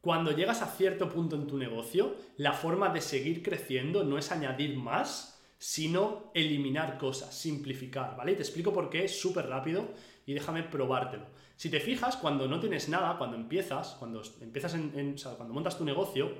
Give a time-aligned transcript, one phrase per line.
[0.00, 4.32] Cuando llegas a cierto punto en tu negocio, la forma de seguir creciendo no es
[4.32, 8.32] añadir más, sino eliminar cosas, simplificar, ¿vale?
[8.32, 9.88] Y te explico por qué súper rápido
[10.24, 11.26] y déjame probártelo.
[11.54, 15.84] Si te fijas, cuando no tienes nada, cuando empiezas, cuando empiezas en, cuando montas tu
[15.84, 16.32] negocio,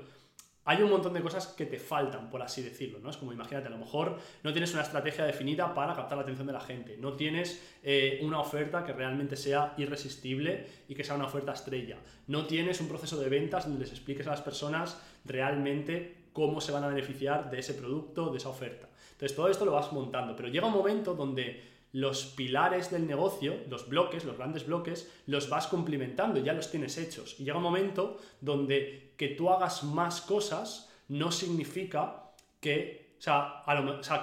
[0.63, 3.09] hay un montón de cosas que te faltan, por así decirlo, ¿no?
[3.09, 6.45] Es como, imagínate, a lo mejor no tienes una estrategia definida para captar la atención
[6.47, 11.15] de la gente, no tienes eh, una oferta que realmente sea irresistible y que sea
[11.15, 15.01] una oferta estrella, no tienes un proceso de ventas donde les expliques a las personas
[15.25, 18.87] realmente cómo se van a beneficiar de ese producto, de esa oferta.
[19.13, 21.61] Entonces, todo esto lo vas montando, pero llega un momento donde
[21.93, 26.97] los pilares del negocio, los bloques, los grandes bloques, los vas cumplimentando, ya los tienes
[26.97, 27.35] hechos.
[27.39, 32.31] Y llega un momento donde que tú hagas más cosas no significa
[32.61, 33.61] que, o sea,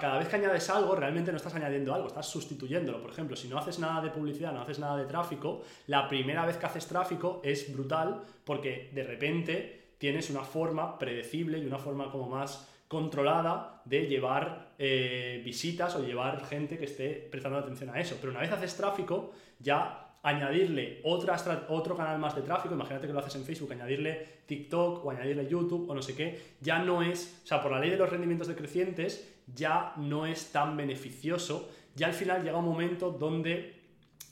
[0.00, 3.02] cada vez que añades algo, realmente no estás añadiendo algo, estás sustituyéndolo.
[3.02, 6.46] Por ejemplo, si no haces nada de publicidad, no haces nada de tráfico, la primera
[6.46, 11.78] vez que haces tráfico es brutal porque de repente tienes una forma predecible y una
[11.78, 17.90] forma como más controlada de llevar eh, visitas o llevar gente que esté prestando atención
[17.90, 18.16] a eso.
[18.20, 21.36] Pero una vez haces tráfico, ya añadirle otra,
[21.68, 25.46] otro canal más de tráfico, imagínate que lo haces en Facebook, añadirle TikTok o añadirle
[25.48, 28.10] YouTube o no sé qué, ya no es, o sea, por la ley de los
[28.10, 31.70] rendimientos decrecientes, ya no es tan beneficioso.
[31.94, 33.74] Ya al final llega un momento donde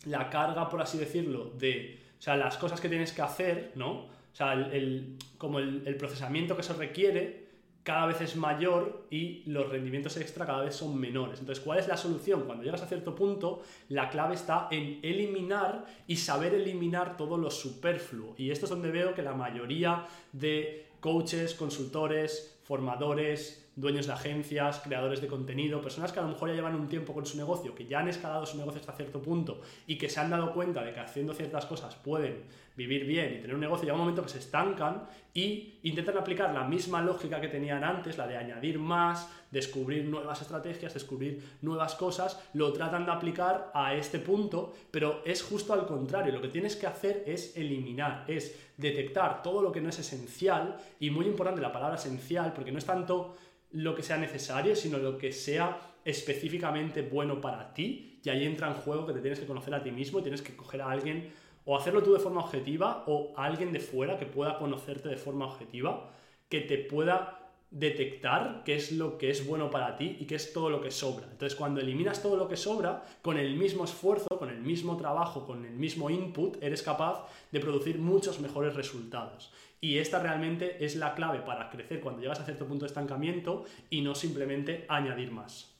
[0.07, 3.91] la carga, por así decirlo, de, o sea, las cosas que tienes que hacer, ¿no?
[3.93, 7.46] O sea, el, como el procesamiento que se requiere,
[7.87, 11.39] cada vez es mayor y los rendimientos extra cada vez son menores.
[11.39, 12.43] Entonces, ¿cuál es la solución?
[12.43, 17.49] Cuando llegas a cierto punto, la clave está en eliminar y saber eliminar todo lo
[17.49, 18.35] superfluo.
[18.39, 24.81] Y esto es donde veo que la mayoría de coaches, consultores, formadores, dueños de agencias,
[24.81, 27.75] creadores de contenido, personas que a lo mejor ya llevan un tiempo con su negocio,
[27.75, 30.83] que ya han escalado su negocio hasta cierto punto y que se han dado cuenta
[30.83, 34.23] de que haciendo ciertas cosas pueden vivir bien y tener un negocio, llega un momento
[34.23, 38.79] que se estancan y intentan aplicar la misma lógica que tenían antes, la de añadir
[38.79, 45.23] más, descubrir nuevas estrategias, descubrir nuevas cosas, lo tratan de aplicar a este punto, pero
[45.25, 49.73] es justo al contrario, lo que tienes que hacer es eliminar, es detectar todo lo
[49.73, 53.37] que no es esencial y muy importante la palabra esencial, porque no es tanto
[53.73, 58.21] lo que sea necesario, sino lo que sea específicamente bueno para ti.
[58.23, 60.43] Y ahí entra en juego que te tienes que conocer a ti mismo y tienes
[60.43, 61.33] que coger a alguien
[61.65, 65.17] o hacerlo tú de forma objetiva o a alguien de fuera que pueda conocerte de
[65.17, 66.13] forma objetiva,
[66.49, 70.53] que te pueda detectar qué es lo que es bueno para ti y qué es
[70.53, 71.27] todo lo que sobra.
[71.31, 75.47] Entonces, cuando eliminas todo lo que sobra, con el mismo esfuerzo, con el mismo trabajo,
[75.47, 79.53] con el mismo input, eres capaz de producir muchos mejores resultados.
[79.81, 83.65] Y esta realmente es la clave para crecer cuando llegas a cierto punto de estancamiento
[83.91, 85.76] y no simplemente añadir más.